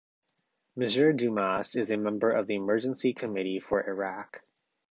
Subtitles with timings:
[0.75, 0.87] M.
[1.15, 4.41] Dumas is a member of the Emergency Committee for Iraq.